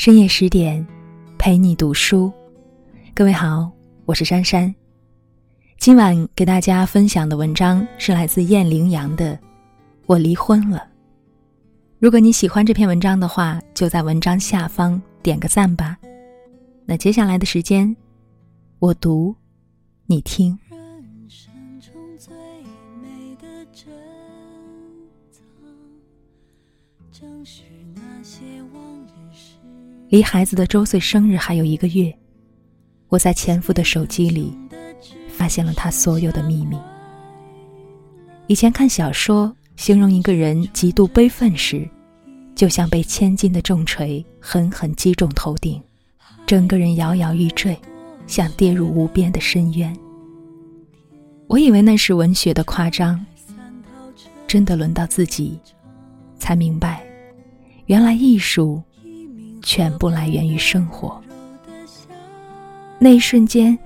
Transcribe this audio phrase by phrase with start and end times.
[0.00, 0.82] 深夜十点，
[1.36, 2.32] 陪你读书。
[3.14, 3.70] 各位好，
[4.06, 4.74] 我是珊珊。
[5.76, 9.34] 今晚给大家分享的文章是来自燕羚羊的
[10.06, 10.78] 《我离婚了》。
[11.98, 15.98] 如果你喜欢这篇文章的话，就在文章下方点个赞吧。
[16.86, 17.94] 那接下来的时间，
[18.78, 19.36] 我读，
[20.06, 20.58] 你听。
[30.10, 32.12] 离孩子的周岁生日还有一个月，
[33.08, 34.52] 我在前夫的手机里
[35.28, 36.76] 发现了他所有的秘密。
[38.48, 41.88] 以前看小说，形容一个人极度悲愤时，
[42.56, 45.80] 就像被千斤的重锤狠狠击中头顶，
[46.44, 47.78] 整个人摇摇欲坠，
[48.26, 49.96] 像跌入无边的深渊。
[51.46, 53.24] 我以为那是文学的夸张，
[54.48, 55.56] 真的轮到自己，
[56.36, 57.00] 才明白，
[57.86, 58.82] 原来艺术。
[59.62, 61.20] 全部来源于生活。
[62.98, 63.78] 那一瞬间，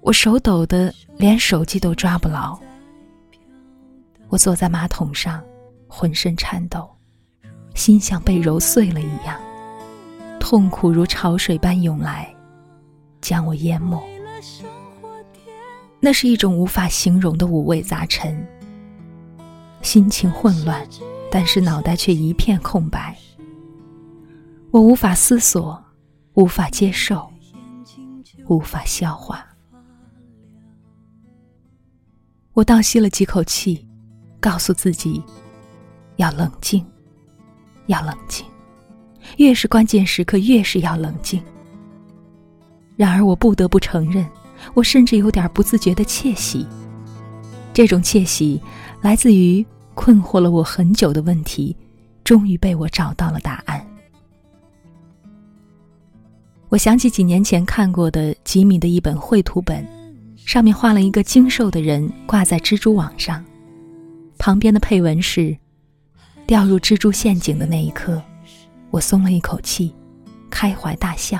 [0.00, 2.58] 我手抖的连手机都抓不牢。
[4.28, 5.42] 我坐在马桶上，
[5.86, 6.90] 浑身颤抖，
[7.74, 9.38] 心像被揉碎了一样，
[10.40, 12.34] 痛苦如潮水般涌来，
[13.20, 14.02] 将我淹没。
[16.00, 18.44] 那是一种无法形容的五味杂陈，
[19.82, 20.82] 心情混乱，
[21.30, 23.14] 但是脑袋却一片空白。
[24.72, 25.78] 我无法思索，
[26.32, 27.30] 无法接受，
[28.48, 29.46] 无法消化。
[32.54, 33.86] 我倒吸了几口气，
[34.40, 35.22] 告诉自己
[36.16, 36.82] 要冷静，
[37.84, 38.46] 要冷静。
[39.36, 41.42] 越是关键时刻，越是要冷静。
[42.96, 44.26] 然而，我不得不承认，
[44.72, 46.66] 我甚至有点不自觉的窃喜。
[47.74, 48.58] 这种窃喜
[49.02, 51.76] 来自于困惑了我很久的问题，
[52.24, 53.86] 终于被我找到了答案。
[56.72, 59.86] 我想起几年前看过的吉米的一本绘图本，
[60.36, 63.44] 上面画了一个精瘦的人挂在蜘蛛网上，
[64.38, 65.54] 旁边的配文是
[66.48, 68.22] ：“掉入蜘蛛陷阱的那一刻，
[68.90, 69.94] 我松了一口气，
[70.48, 71.38] 开怀大笑。”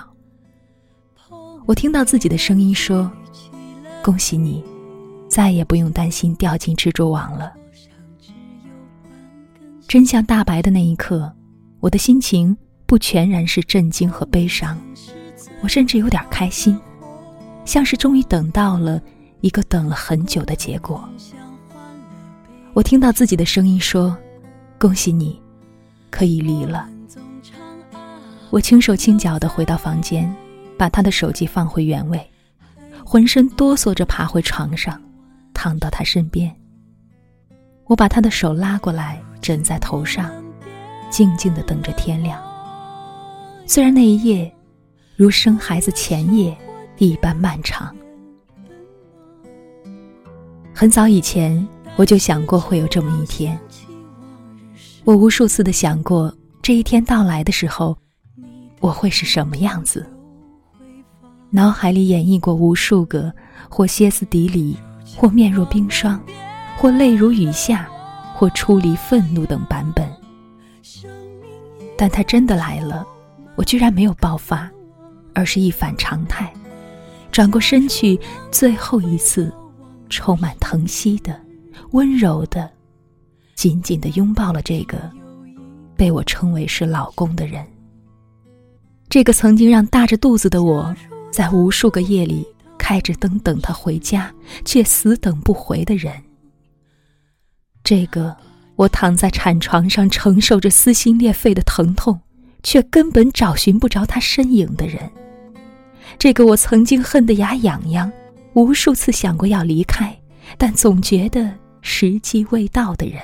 [1.64, 3.10] 我听到自己的声音说
[4.04, 4.62] ：“恭喜你，
[5.30, 7.54] 再也不用担心掉进蜘蛛网了。”
[9.88, 11.32] 真相大白的那一刻，
[11.80, 12.54] 我的心情
[12.84, 14.78] 不全然是震惊和悲伤。
[15.62, 16.78] 我甚至有点开心，
[17.64, 19.00] 像是终于等到了
[19.40, 21.08] 一个等了很久的结果。
[22.74, 24.16] 我听到自己的声音说
[24.76, 25.40] ：“恭喜你，
[26.10, 26.88] 可以离了。”
[28.50, 30.34] 我轻手轻脚的回到房间，
[30.76, 32.20] 把他的手机放回原位，
[33.04, 35.00] 浑身哆嗦着爬回床上，
[35.54, 36.52] 躺到他身边。
[37.84, 40.28] 我把他的手拉过来，枕在头上，
[41.08, 42.42] 静静的等着天亮。
[43.64, 44.52] 虽然那一夜。
[45.14, 46.56] 如生孩子前夜
[46.98, 47.94] 一般漫长。
[50.72, 53.58] 很早以前，我就想过会有这么一天。
[55.04, 57.96] 我无数次的想过，这一天到来的时候，
[58.80, 60.06] 我会是什么样子。
[61.50, 63.30] 脑海里演绎过无数个
[63.68, 64.76] 或歇斯底里，
[65.14, 66.18] 或面若冰霜，
[66.78, 67.86] 或泪如雨下，
[68.34, 70.08] 或出离愤怒等版本。
[71.98, 73.06] 但他真的来了，
[73.56, 74.70] 我居然没有爆发。
[75.34, 76.52] 而是一反常态，
[77.30, 78.18] 转过身去，
[78.50, 79.52] 最后一次，
[80.08, 81.40] 充满疼惜的、
[81.92, 82.70] 温柔的，
[83.54, 84.98] 紧紧的拥抱了这个
[85.96, 87.64] 被我称为是老公的人。
[89.08, 90.94] 这个曾经让大着肚子的我
[91.30, 92.46] 在无数个夜里
[92.78, 94.32] 开着灯等他回家，
[94.64, 96.12] 却死等不回的人。
[97.84, 98.36] 这个
[98.76, 102.20] 我躺在产床上承受着撕心裂肺的疼痛，
[102.62, 105.10] 却根本找寻不着他身影的人。
[106.18, 108.10] 这个我曾经恨得牙痒痒，
[108.54, 110.16] 无数次想过要离开，
[110.58, 113.20] 但总觉得时机未到的人。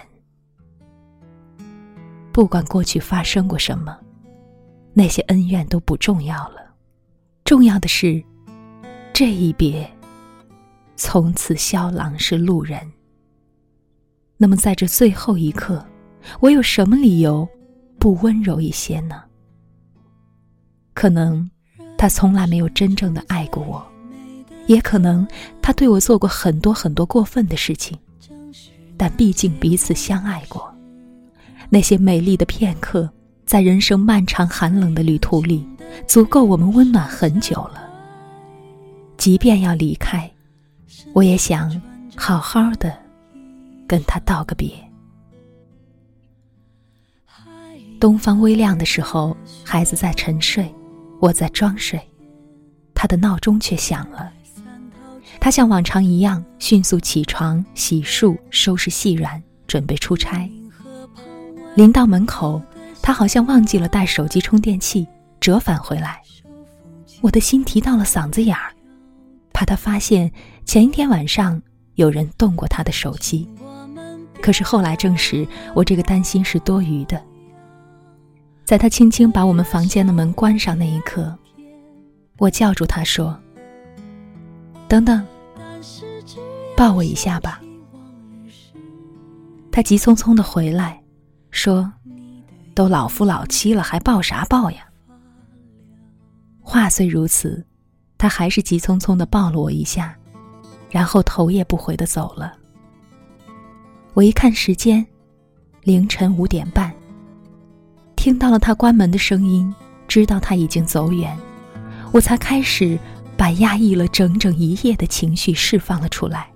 [2.32, 3.98] 不管过去发生过什么，
[4.94, 6.72] 那些恩怨都不重要了，
[7.44, 8.22] 重要的是，
[9.12, 9.88] 这一别，
[10.96, 12.80] 从此萧郎是路人。
[14.36, 15.84] 那么在这最后一刻，
[16.40, 17.48] 我有什么理由
[17.98, 19.22] 不温柔一些呢？
[20.94, 21.50] 可能。
[21.98, 23.84] 他从来没有真正的爱过我，
[24.66, 25.26] 也可能
[25.60, 27.98] 他对我做过很多很多过分的事情，
[28.96, 30.72] 但毕竟彼此相爱过。
[31.68, 33.10] 那些美丽的片刻，
[33.44, 35.66] 在人生漫长寒冷的旅途里，
[36.06, 37.90] 足够我们温暖很久了。
[39.16, 40.30] 即便要离开，
[41.12, 41.82] 我也想
[42.16, 42.96] 好好的
[43.88, 44.72] 跟他道个别。
[47.98, 50.72] 东方微亮的时候，孩子在沉睡。
[51.20, 52.00] 我在装睡，
[52.94, 54.32] 他的闹钟却响了。
[55.40, 60.50] 他像往常一样迅速起床、洗漱、收拾细软，准备出差。
[61.74, 62.60] 临到门口，
[63.02, 65.06] 他好像忘记了带手机充电器，
[65.40, 66.20] 折返回来。
[67.20, 68.72] 我的心提到了嗓子眼儿，
[69.52, 70.30] 怕他发现
[70.64, 71.60] 前一天晚上
[71.94, 73.48] 有人动过他的手机。
[74.40, 77.20] 可是后来证实，我这个担心是多余的。
[78.68, 81.34] 在他轻轻把我们房间的门关上那一刻，
[82.36, 83.34] 我叫住他说
[84.86, 85.26] ：“等等，
[86.76, 87.62] 抱我一下吧。”
[89.72, 91.02] 他急匆匆的回来，
[91.50, 91.90] 说
[92.76, 94.86] ：“都老夫老妻了，还抱啥抱呀？”
[96.60, 97.66] 话虽如此，
[98.18, 100.14] 他还是急匆匆的抱了我一下，
[100.90, 102.52] 然后头也不回的走了。
[104.12, 105.06] 我一看时间，
[105.84, 106.94] 凌晨五点半。
[108.18, 109.72] 听到了他关门的声音，
[110.08, 111.38] 知道他已经走远，
[112.10, 112.98] 我才开始
[113.36, 116.48] 把压抑了整整一夜的情绪释放了出来。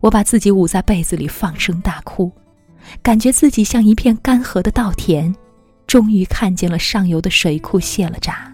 [0.00, 2.32] 我把自己捂在被子里放声大哭，
[3.00, 5.32] 感觉自己像一片干涸的稻田，
[5.86, 8.52] 终于看见了上游的水库泄了闸。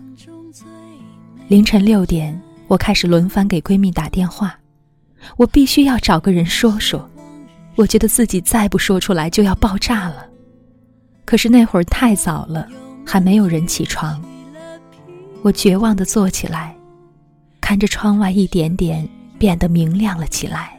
[1.49, 2.39] 凌晨六点，
[2.69, 4.55] 我开始轮番给闺蜜打电话，
[5.39, 7.09] 我必须要找个人说说。
[7.75, 10.27] 我觉得自己再不说出来就要爆炸了，
[11.33, 12.69] 可是那会儿太早了，
[13.07, 14.23] 还没有人起床。
[15.41, 16.77] 我绝望地坐起来，
[17.59, 19.09] 看着窗外一点点
[19.39, 20.79] 变得明亮了起来，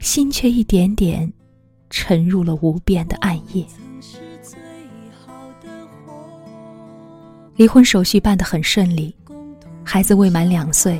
[0.00, 1.30] 心却一点点
[1.90, 3.62] 沉入了无边的暗夜。
[7.56, 9.14] 离婚手续办得很顺利，
[9.84, 10.98] 孩子未满两岁，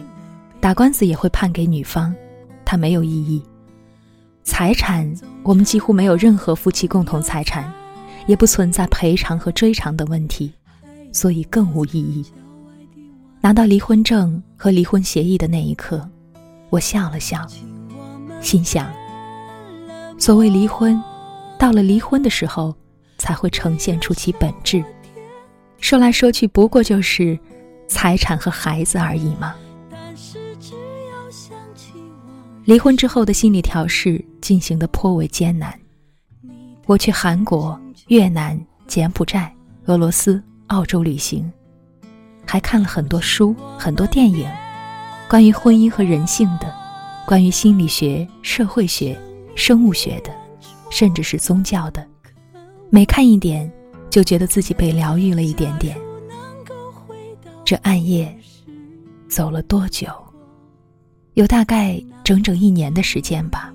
[0.60, 2.14] 打官司也会判给女方，
[2.66, 3.42] 他没有异议。
[4.44, 5.10] 财产，
[5.42, 7.72] 我们几乎没有任何夫妻共同财产，
[8.28, 10.52] 也不存在赔偿和追偿的问题，
[11.12, 12.24] 所以更无意义。
[13.40, 16.06] 拿到离婚证和离婚协议的那一刻，
[16.68, 17.46] 我笑了笑，
[18.42, 18.92] 心想：
[20.18, 21.02] 所谓离婚，
[21.58, 22.74] 到了离婚的时候，
[23.16, 24.84] 才会呈现出其本质。
[25.80, 27.38] 说来说去，不过就是
[27.88, 29.54] 财产和孩子而已嘛。
[32.66, 35.72] 离婚之后的心理调试进行的颇为艰难。
[36.84, 41.50] 我去韩国、越南、柬埔寨、俄罗斯、澳洲旅行，
[42.46, 44.48] 还看了很多书、很多电影，
[45.28, 46.74] 关于婚姻和人性的，
[47.26, 49.18] 关于心理学、社会学、
[49.54, 50.34] 生物学的，
[50.88, 52.06] 甚至是宗教的。
[52.88, 53.70] 每看一点，
[54.08, 55.94] 就觉得自己被疗愈了一点点。
[57.66, 58.34] 这暗夜，
[59.28, 60.08] 走了多久？
[61.34, 63.70] 有大概整整一年的时间吧。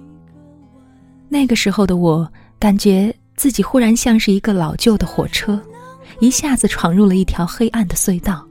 [1.30, 2.28] 那个时候的我，
[2.58, 5.60] 感觉自己忽然像是一个老旧的火车，
[6.20, 8.48] 一下子闯入了一条黑暗的隧道。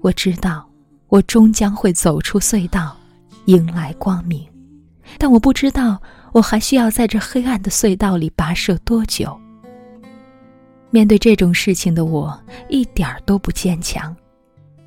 [0.00, 0.68] 我知道，
[1.08, 2.96] 我终将会走出隧道，
[3.46, 4.46] 迎来光明，
[5.18, 6.00] 但我不知道
[6.32, 9.38] 我还需要在这黑暗的隧道里跋涉多久。
[10.90, 12.38] 面对这种事情的我，
[12.68, 14.14] 一点儿都不坚强，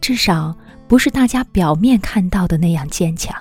[0.01, 0.56] 至少。
[0.86, 3.33] 不是大家表面看到的那样坚强。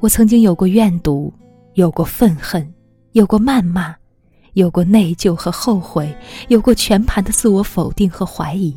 [0.00, 1.32] 我曾经有过怨毒，
[1.74, 2.73] 有过愤恨，
[3.14, 3.94] 有过谩骂，
[4.54, 6.12] 有过内疚和后悔，
[6.48, 8.76] 有过全盘的自我否定和怀疑，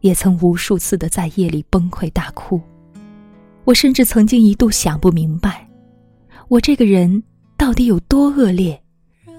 [0.00, 2.60] 也曾无数次的在夜里崩溃大哭。
[3.62, 5.64] 我甚至曾经一度想不明白，
[6.48, 7.22] 我这个人
[7.56, 8.82] 到底有多恶劣，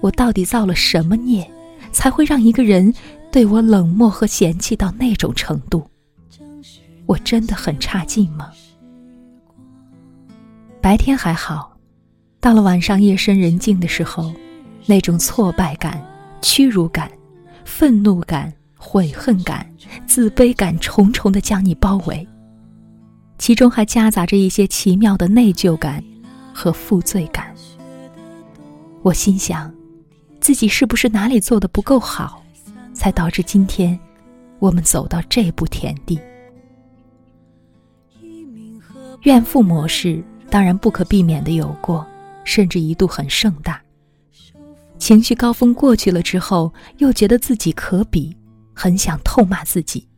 [0.00, 1.46] 我到底造了什么孽，
[1.92, 2.90] 才会让一个人
[3.30, 5.86] 对我冷漠和嫌弃到那种程度？
[7.04, 8.50] 我真的很差劲吗？
[10.80, 11.76] 白天还好，
[12.40, 14.32] 到了晚上夜深人静的时候，
[14.86, 16.02] 那种挫败感、
[16.40, 17.10] 屈辱感、
[17.64, 19.68] 愤怒感、悔恨感、
[20.06, 22.26] 自卑感重重的将你包围，
[23.38, 26.02] 其中还夹杂着一些奇妙的内疚感
[26.54, 27.52] 和负罪感。
[29.02, 29.72] 我心想，
[30.40, 32.42] 自己是不是哪里做的不够好，
[32.92, 33.98] 才导致今天
[34.60, 36.20] 我们走到这步田地？
[39.22, 42.06] 怨妇模式当然不可避免的有过，
[42.48, 43.78] 甚至一度很盛大。
[44.98, 48.34] 情绪高峰过去了之后，又觉得自己可比，
[48.72, 50.08] 很想痛骂自己：“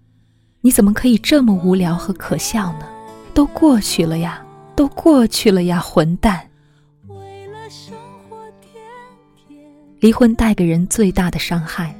[0.63, 2.89] 你怎么可以这么无聊和可笑呢？
[3.35, 4.47] 都过去了呀，
[4.77, 6.49] 都过去了呀，混蛋！”
[9.99, 11.93] 离婚带给人最大的伤害，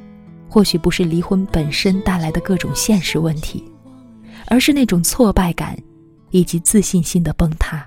[0.49, 3.65] 或许不是离婚本身带来的各种现实问题，
[4.47, 5.77] 而是那种挫败感。
[6.33, 7.85] 以及自信心的崩塌，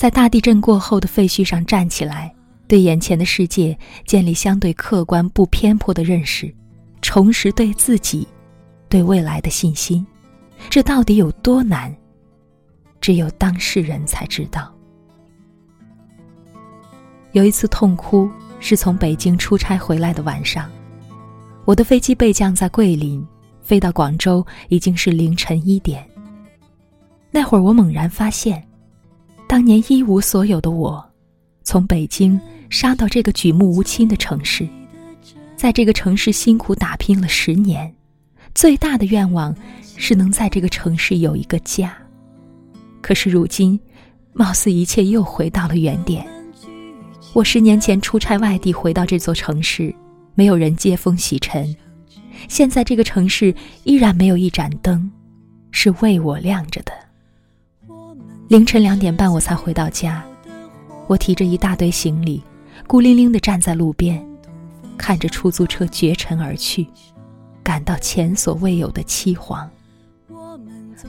[0.00, 2.34] 在大地震过后的废墟上站起来，
[2.66, 6.50] 对眼前的世界建立相对客观不偏颇的认识，
[7.02, 8.26] 重拾对自己、
[8.88, 10.06] 对未来的信心，
[10.70, 11.94] 这到底有多难？
[12.98, 14.74] 只有当事人才知道。
[17.32, 18.26] 有一次痛哭，
[18.58, 20.70] 是从北京出差回来的晚上，
[21.66, 23.22] 我的飞机备降在桂林，
[23.60, 26.02] 飞到广州已经是凌晨一点。
[27.30, 28.66] 那会儿我猛然发现，
[29.50, 31.04] 当年一无所有的我，
[31.64, 34.64] 从北京杀到这个举目无亲的城市。
[35.56, 37.92] 在这个城市辛苦打拼了十年，
[38.54, 39.52] 最大的愿望
[39.96, 41.92] 是能在这个城市有一个家。
[43.02, 43.76] 可是如今，
[44.32, 46.24] 貌似一切又回到了原点。
[47.32, 49.92] 我十年前出差外地回到这座城市，
[50.36, 51.74] 没有人接风洗尘。
[52.46, 53.52] 现在这个城市
[53.82, 55.10] 依然没有一盏灯，
[55.72, 56.92] 是为我亮着的。
[58.50, 60.24] 凌晨两点半我才回到家，
[61.06, 62.42] 我提着一大堆行李，
[62.84, 64.20] 孤零零地站在路边。
[64.98, 66.84] 看着出租车绝尘而去，
[67.62, 69.68] 感到前所未有的凄惶。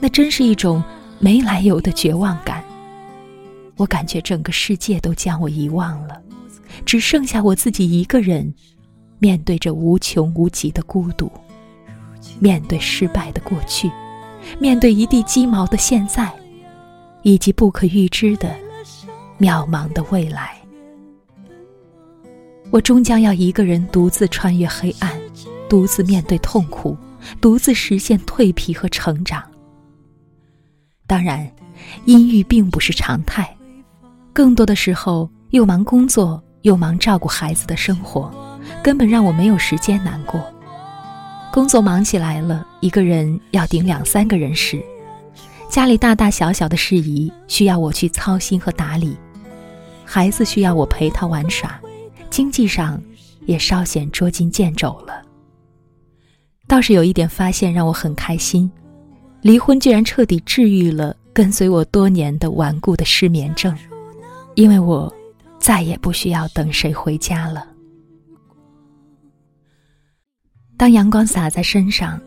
[0.00, 0.80] 那真是一种
[1.18, 2.62] 没来由的绝望感。
[3.76, 6.22] 我感觉整个世界都将我遗忘了，
[6.86, 8.54] 只剩下我自己一个人，
[9.18, 11.28] 面对着无穷无极的孤独，
[12.38, 13.90] 面对失败的过去，
[14.60, 16.32] 面对一地鸡毛的现在，
[17.22, 18.54] 以及不可预知的
[19.38, 20.56] 渺茫的未来。
[22.70, 25.12] 我终将要一个人独自穿越黑暗，
[25.68, 26.96] 独自面对痛苦，
[27.40, 29.42] 独自实现蜕皮和成长。
[31.06, 31.46] 当然，
[32.06, 33.54] 阴郁并不是常态，
[34.32, 38.32] 更多的时候又忙工作又忙照顾孩子的生活，
[38.82, 40.42] 根本让我没有时间难过。
[41.52, 44.82] 工作忙起来了，一个人要顶两三个人时，
[45.72, 49.16] 家里大大小小的事宜需要我去操心和打理，
[50.04, 51.80] 孩子需要我陪他玩耍。
[52.28, 53.02] 经济上
[53.46, 55.22] 也稍显捉襟见肘了。
[56.68, 58.70] 倒是有一点发现让我很开心，
[59.40, 63.74] 离婚居然彻底治愈了跟随我多年的顽固的失眠症，
[64.56, 65.10] 因为我
[65.58, 67.66] 再也不需要等谁回家了。
[70.76, 72.20] 当阳光洒在身上，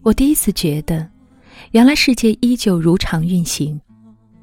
[0.00, 1.06] 我第一次觉得，
[1.72, 3.78] 原来世界依旧如常运行，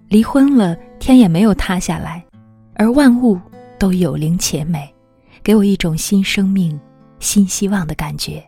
[0.10, 2.24] 离婚了天也没有塌下来，
[2.76, 3.40] 而万物
[3.80, 4.88] 都有灵且美。
[5.44, 6.80] 给我一种新生命、
[7.20, 8.44] 新希望的感觉。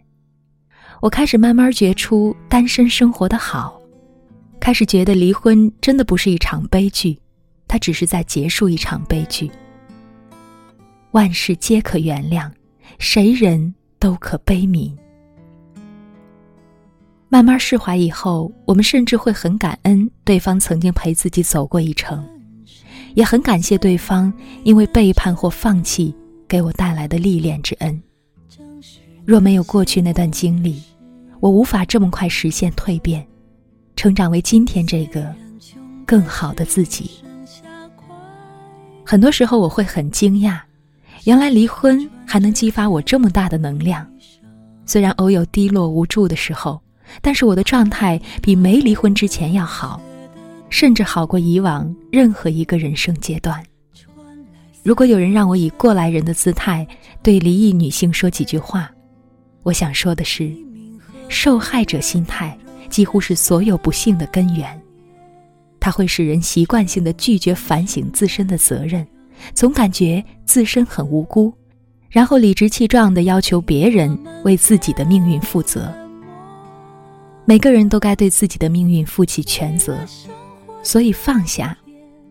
[0.99, 3.79] 我开始慢慢觉出单身生活的好，
[4.59, 7.19] 开始觉得离婚真的不是一场悲剧，
[7.67, 9.49] 它只是在结束一场悲剧。
[11.11, 12.51] 万事皆可原谅，
[12.97, 14.91] 谁人都可悲悯。
[17.29, 22.25] 慢慢释怀以后，我们甚至会很感恩对方曾经陪自己走过一程，
[23.15, 24.31] 也很感谢对方
[24.63, 26.15] 因为背叛或放弃。
[26.49, 28.01] 给我带来的历练之恩。
[29.25, 30.81] 若没有过去那段经历，
[31.41, 33.27] 我无法这么快实现蜕变，
[33.97, 35.35] 成长为今天这个
[36.05, 37.11] 更好的自己。
[39.05, 40.57] 很多时候我会很惊讶，
[41.25, 44.09] 原来离婚还能激发我这么大的能量。
[44.85, 46.81] 虽然偶有低落无助的时候，
[47.21, 50.01] 但是我的状态比没离婚之前要好，
[50.69, 53.63] 甚至好过以往任何一个人生阶段。
[54.83, 56.87] 如果有人让我以过来人的姿态
[57.21, 58.89] 对离异女性说几句话，
[59.63, 60.49] 我想说的是，
[61.27, 62.57] 受害者心态
[62.89, 64.79] 几乎是所有不幸的根源。
[65.79, 69.05] 它会使人习惯性的拒绝反省自身的责任，
[69.53, 71.53] 总感觉自身很无辜，
[72.09, 75.93] 然后理直气壮的要求别人为自己的命运负责。
[77.49, 79.97] 每个人都该对自己的命运负起全责，
[80.83, 81.75] 所以放下。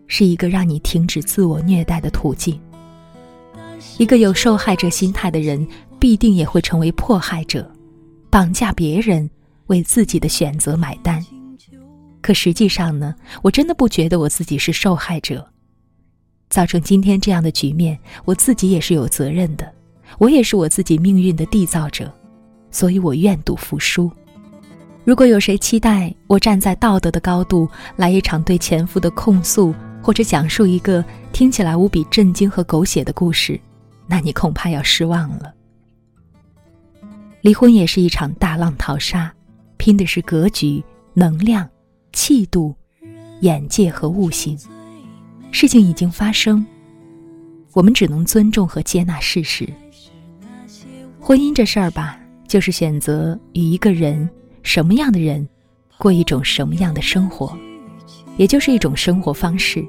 [0.07, 2.61] 是一个让你停止自我虐待的途径。
[3.97, 5.67] 一个有受害者心态的人，
[5.99, 7.69] 必定也会成为迫害者，
[8.29, 9.29] 绑架别人
[9.69, 11.25] 为自己的选择买单。
[12.21, 15.51] 可实际上呢，我真的不觉得我自己是受害者。
[16.51, 19.73] 造成今天这样的局面，我自己也是有责任的。
[20.19, 22.13] 我也是我自己命运的缔造者，
[22.71, 24.13] 所以我愿赌服输。
[25.07, 29.73] 如果有谁期待我站在道德的高度来一场对前夫的控诉，
[30.03, 33.59] 或者讲述一个听起来无比震惊和狗血的故事，
[34.09, 35.55] 那你恐怕要失望了。
[37.41, 39.33] 离婚也是一场大浪淘沙，
[39.77, 40.83] 拼的是格局、
[41.15, 41.69] 能量、
[42.13, 42.75] 气度、
[43.43, 44.59] 眼界和悟性。
[45.53, 46.67] 事情已经发生，
[47.75, 49.73] 我们只能尊重和接纳事实。
[51.21, 54.29] 婚姻这事儿吧，就是选择与一个人，
[54.67, 55.49] 什么样的人，
[55.97, 57.57] 过一种什么样的生活，
[58.37, 59.87] 也就是一种生活方式。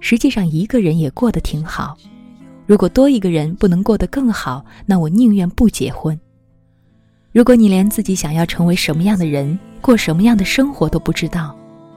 [0.00, 1.94] 实际上，一个人也过得挺好。
[2.66, 6.18] 如果多一个人不能过得更好，那我宁愿不结婚。
[7.30, 11.54] 如果你连自己想要成为什么样的人、过什么样的生活都不知道，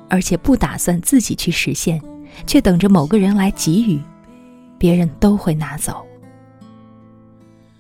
[0.10, 2.02] 而且不打算自己去实现，
[2.46, 3.98] 却等着某个人来给予，
[4.78, 6.06] 别人都会拿走。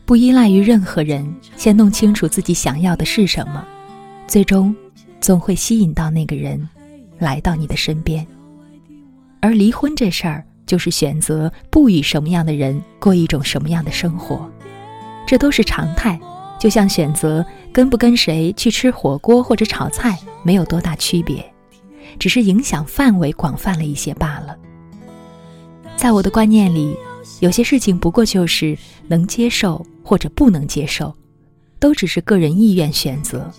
[0.05, 3.65] 不依赖于任何人，先弄清楚自己想要的是什么，
[4.31, 4.73] 最终
[5.19, 6.65] 总会吸引到那个人
[7.19, 8.25] 来到你的身边。
[9.41, 14.49] 而离婚这事儿，就是选择不与什么样的人过一种什么样的生活，
[15.27, 16.17] 这都是常态。
[16.57, 21.43] 就像选择跟不跟谁去吃火锅或者炒菜没有多大区别，
[22.17, 24.55] 只是影响范围广泛了一些罢了。
[25.97, 26.95] 在我的观念里，
[27.41, 28.77] 有些事情不过就是
[29.09, 31.13] 能接受或者不能接受，
[31.81, 33.51] 都只是个人意愿选择。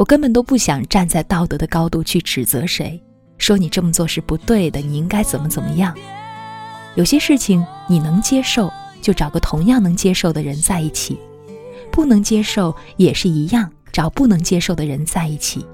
[0.00, 2.98] 我根本都不想站在道德的高度去指责谁，
[3.36, 5.94] 说你这么做是不对的，你应该怎么怎么样。
[6.94, 11.20] 有些事情你能接受，就找个同样能接受的人在一起。
[11.92, 15.66] 不能接受也是一样，找不能接受的人在一起。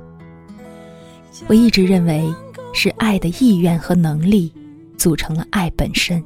[1.47, 2.29] 我一直认为，
[2.75, 4.53] 是爱的意愿和能力
[4.99, 6.21] 组成了爱本身。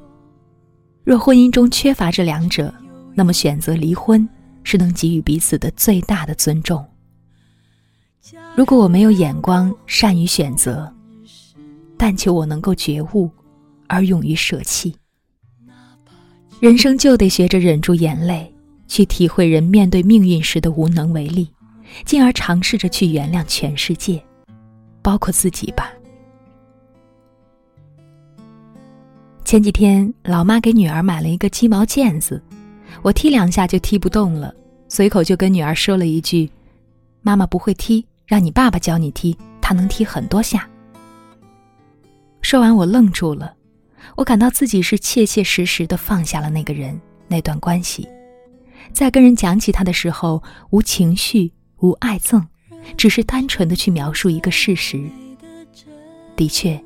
[1.04, 2.72] 若婚姻中缺乏这两者，
[3.12, 4.26] 那么选择离婚
[4.64, 6.82] 是能给予彼此的最大的尊重。
[8.56, 10.92] 如果我没有眼光，善于选择，
[11.96, 13.30] 但求我能够觉悟，
[13.86, 14.94] 而勇于舍弃。
[16.60, 18.52] 人生就得学着忍住眼泪。
[18.90, 21.48] 去体会人面对命运时的无能为力，
[22.04, 24.20] 进而尝试着去原谅全世界，
[25.00, 25.92] 包括自己吧。
[29.44, 32.42] 前几天，老妈给女儿买了一个鸡毛毽子，
[33.00, 34.52] 我踢两下就踢不动了，
[34.88, 36.50] 随口就跟女儿说了一句
[37.22, 40.68] ：“妈妈不会踢，让你爸爸教你踢，他能踢很多下。”
[42.42, 43.56] 说完，我愣住了，
[44.14, 48.08] 我感到自己是切切实实的放下了那个人，那段关系。
[48.92, 52.46] 在跟人讲起他的时候，无情绪，无爱憎，
[52.96, 55.02] 只是单纯的去描述一个事实。
[56.36, 56.80] 的确，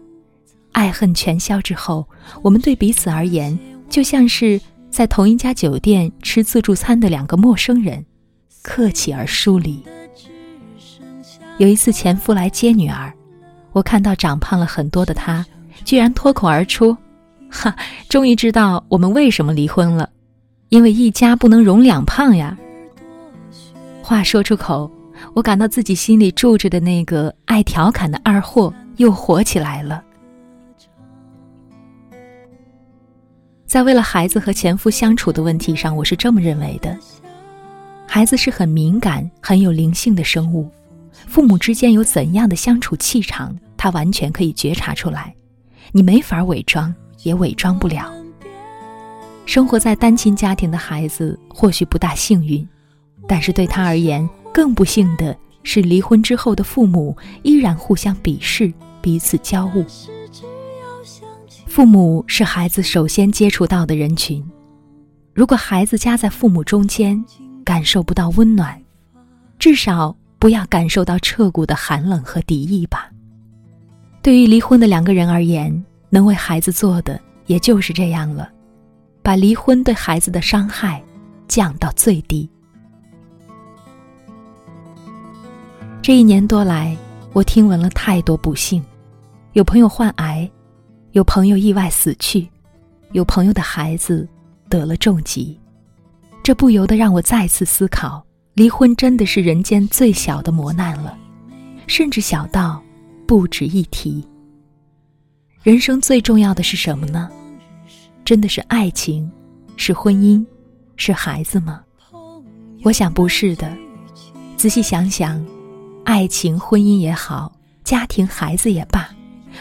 [0.72, 2.08] 爱恨全消之后，
[2.40, 3.58] 我们对彼此而言，
[3.90, 8.06] 就像是在同一家酒店吃自助餐的两个陌生人，
[8.62, 9.84] 客气而疏离。
[11.58, 13.12] 有一次，前夫来接女儿，
[13.72, 15.44] 我看到长胖了很多的他，
[15.84, 16.96] 居然脱口而出
[17.48, 17.74] ：“哈，
[18.08, 20.10] 终于知道我们为什么离婚了。”
[20.70, 22.58] 因为一家不能容两胖呀。
[24.02, 24.90] 话说出口，
[25.32, 30.02] 我感到自己心里住着的那个爱调侃的二货又活起来了。
[33.64, 36.98] 在为了孩子和前夫相处的问题上，我是这么认为的：
[38.08, 40.68] 孩子是很敏感、很有灵性的生物，
[41.26, 45.34] 父母之间有怎样的相处气场，他完全可以觉察出来，
[45.92, 48.12] 你没法伪装，也伪装不了。
[49.46, 52.66] 生活在单亲家庭的孩子或许不大幸运，
[53.28, 59.84] 但是对他而言，更不幸的是离婚之后的父母依然互相鄙视，彼此交恶。
[61.66, 64.42] 父母是孩子首先接触到的人群，
[65.34, 67.22] 如果孩子夹在父母中间，
[67.64, 68.80] 感受不到温暖，
[69.58, 73.10] 至少不要感受到彻骨的寒冷和敌意吧。
[74.20, 78.50] 对于离婚的两个人而言，能为孩子做的也就是这样了。
[79.22, 81.02] 把离婚对孩子的伤害
[81.48, 82.46] 降到最低。
[86.02, 86.94] 这一年多来，
[87.32, 88.84] 我听闻了太多不幸：
[89.54, 90.46] 有朋友患癌，
[91.12, 92.46] 有朋友意外死去，
[93.12, 94.28] 有朋友的孩子
[94.68, 95.58] 得了重疾。
[96.42, 98.22] 这不由得让我再次思考：
[98.54, 101.18] 离婚真的是人间最小的磨难了，
[101.88, 102.80] 甚至小到
[103.26, 104.24] 不值一提。
[105.64, 107.28] 人生最重要的是什么呢？
[108.24, 109.28] 真的是爱情，
[109.76, 110.46] 是婚姻，
[110.94, 111.82] 是孩子吗？
[112.84, 113.76] 我想不是的。
[114.56, 115.44] 仔细想想，
[116.04, 119.08] 爱情、婚姻也好，家庭、孩子也罢，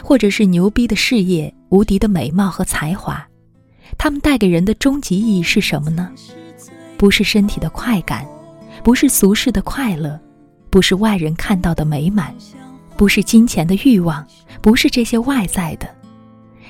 [0.03, 3.27] 或者是牛逼的事业、无敌的美貌和才华，
[3.97, 6.11] 他们带给人的终极意义是什么呢？
[6.95, 8.23] 不是身体的快感，
[8.83, 10.19] 不是俗世的快乐，
[10.69, 12.35] 不是外人看到的美满，
[12.97, 14.25] 不是金钱的欲望，
[14.61, 15.87] 不是这些外在的。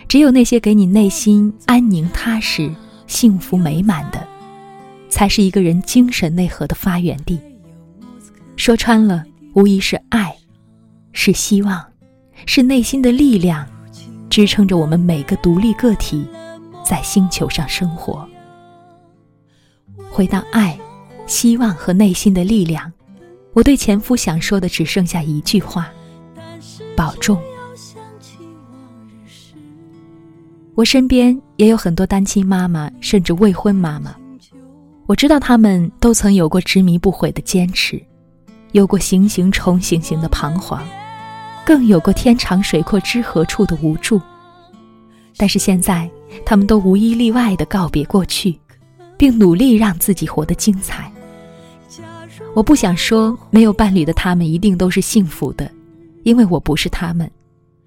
[0.08, 2.72] 只有那些给你内心安宁、踏实、
[3.08, 4.28] 幸福、美满的，
[5.10, 7.40] 才是一个人精神内核的发源地。
[8.58, 9.24] 说穿了，
[9.54, 10.36] 无疑是爱，
[11.14, 11.84] 是希望，
[12.46, 13.68] 是内心的力量，
[14.30, 16.24] 支撑着我们每个独立个体
[16.86, 18.28] 在星球上生活。
[20.12, 20.78] 回到爱、
[21.26, 22.92] 希望和内心的力量，
[23.54, 25.90] 我对前夫想说的只剩下一句话：
[26.96, 27.40] 保重。
[30.76, 34.16] 我身边也有很多单亲妈妈，甚至未婚妈妈。
[35.06, 38.02] 我知道他们都曾有过执迷不悔的坚持，
[38.72, 40.84] 有过行行重行行的彷徨，
[41.66, 44.20] 更有过天长水阔知何处的无助。
[45.38, 46.10] 但是现在，
[46.46, 48.58] 他们都无一例外的告别过去，
[49.24, 51.10] 并努力让自己活得精彩。
[52.54, 55.72] 我不想说没有伴侣的他们一定都是幸福的，
[56.24, 57.32] 因为我不是他们。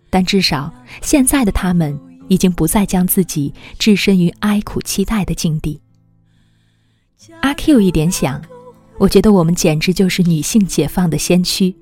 [0.09, 0.73] 但至少
[1.03, 1.95] 现在的他们
[2.29, 5.79] 已经不再将自己置身于哀苦期待的境地。
[7.43, 8.41] 阿 Q 一点想，
[8.97, 11.77] 我觉得我们简直就是女性解放的先驱。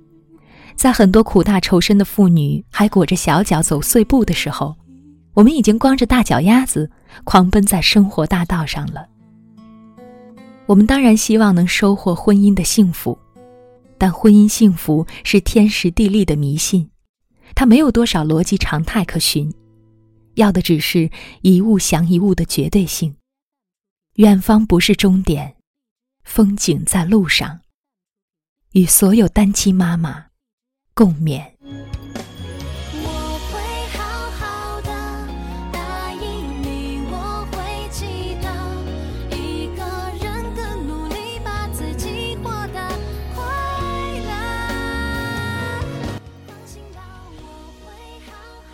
[0.74, 4.74] 在很多苦大仇深的妇女还裹着小脚走碎步的时候，
[5.32, 6.90] 我们已经光着大脚丫子
[7.22, 9.06] 狂奔在生活大道上了。
[10.66, 13.18] 我们当然希望能收获婚姻的幸福，
[13.98, 16.90] 但婚姻幸福是天时地利的迷信，
[17.54, 19.52] 它没有多少逻辑常态可循，
[20.34, 21.10] 要的只是
[21.42, 23.14] 一物降一物的绝对性。
[24.14, 25.56] 远方不是终点，
[26.24, 27.60] 风景在路上。
[28.72, 30.26] 与所有单亲妈妈
[30.94, 31.53] 共勉。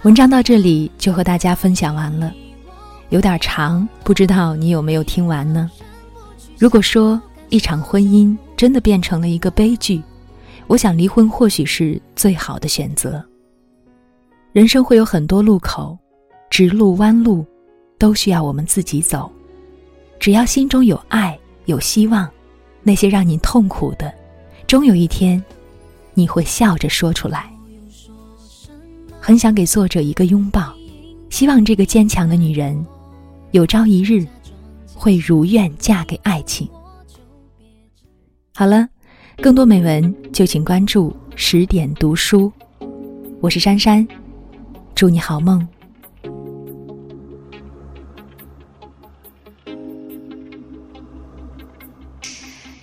[0.02, 2.32] 文章到这里就和大家分享完了，
[3.10, 5.70] 有点长，不知道你有没有听完呢？
[6.56, 10.02] 如果说一场婚姻真的变成了一个悲剧，
[10.68, 13.22] 我想离婚或许是最好的选择。
[14.52, 15.98] 人生会有很多路口，
[16.48, 17.44] 直路弯路，
[17.98, 19.30] 都需要我们自己走。
[20.18, 22.26] 只要心中有爱，有希望，
[22.82, 24.10] 那些让你痛苦的，
[24.66, 25.44] 终有一天，
[26.14, 27.52] 你会笑着说出来。
[29.30, 30.74] 很想给作者一个拥抱，
[31.28, 32.84] 希望这个坚强的女人，
[33.52, 34.26] 有朝一日
[34.92, 36.68] 会如愿嫁给爱情。
[38.52, 38.88] 好了，
[39.36, 42.50] 更多美文就请关注十点读书，
[43.40, 44.04] 我是珊珊，
[44.96, 45.64] 祝你好梦。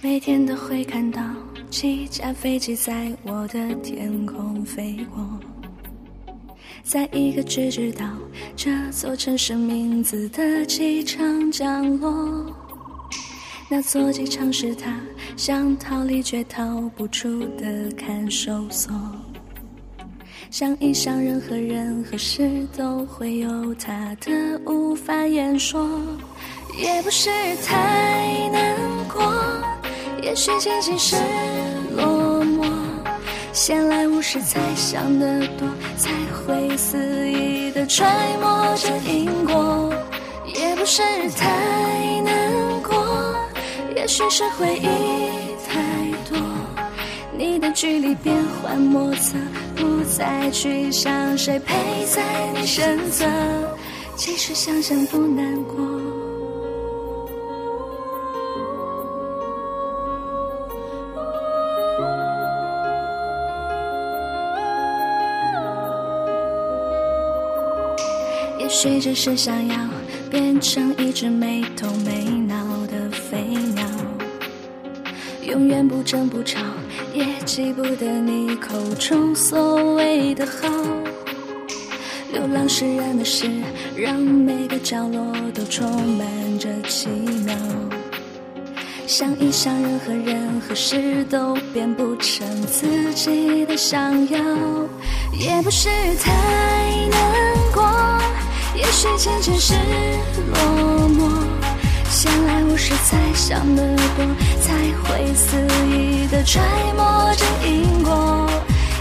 [0.01, 1.21] 每天都会看到
[1.69, 5.27] 几架飞机在我的天空飞过。
[6.88, 8.06] 在一个只知道
[8.56, 12.45] 这座城市名字的机场降落，
[13.67, 14.97] 那座机场是他
[15.36, 18.93] 想逃离却逃不出的看守所。
[20.50, 24.32] 想一想，任何人和事都会有他的
[24.65, 25.86] 无法言说，
[26.82, 27.30] 也不是
[27.65, 28.78] 太难
[29.13, 29.34] 过，
[30.23, 31.17] 也许仅仅是
[31.97, 32.26] 落。
[33.57, 35.67] 闲来无事，才想得多，
[35.97, 36.11] 才
[36.45, 38.07] 会肆意的揣
[38.39, 39.91] 摩着因果，
[40.45, 43.35] 也不是太难过，
[43.95, 44.85] 也许是回忆
[45.67, 45.81] 太
[46.29, 46.37] 多，
[47.35, 49.35] 你的距离变幻莫测，
[49.75, 51.73] 不再去想谁陪
[52.05, 52.21] 在
[52.53, 53.25] 你身侧，
[54.15, 55.96] 其实想想不难过。
[68.77, 69.75] 也许只是想要
[70.29, 73.41] 变成一只没头没脑的飞
[73.73, 73.83] 鸟，
[75.41, 76.59] 永远不争不吵，
[77.11, 80.69] 也记不得你口中所谓的好。
[82.31, 83.49] 流浪释然的事，
[83.95, 87.09] 让每个角落都充满着奇
[87.47, 87.55] 妙。
[89.07, 94.39] 想一想，任何人和事都变不成自己的想要，
[95.33, 96.31] 也不是太
[97.09, 98.06] 难过。
[98.77, 99.73] 也许仅仅是
[100.53, 101.31] 落寞，
[102.11, 103.81] 闲来无事才想得
[104.15, 104.25] 多，
[104.61, 106.61] 才会肆意的揣
[106.95, 108.47] 摩着因果。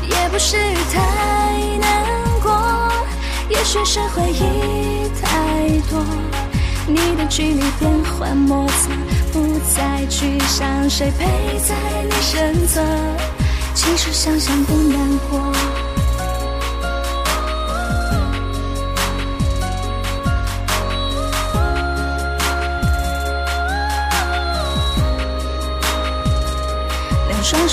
[0.02, 0.56] 也不是
[0.90, 2.04] 太难
[2.42, 2.90] 过，
[3.50, 6.02] 也许是回忆太多，
[6.86, 8.90] 你的距离变幻莫测，
[9.30, 11.26] 不再去想谁陪
[11.58, 12.82] 在你身侧，
[13.74, 15.52] 其实想想不难过。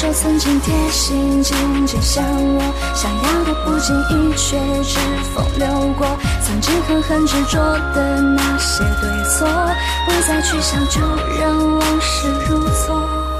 [0.05, 1.55] 我曾经贴心，紧
[1.87, 2.21] 紧相
[2.55, 2.61] 握，
[2.93, 4.99] 想要的不经意，却指
[5.33, 6.05] 缝流过。
[6.43, 7.57] 曾经狠狠执着
[7.95, 9.47] 的那些对错，
[10.05, 10.99] 不再去想，就
[11.39, 13.32] 让往事如昨。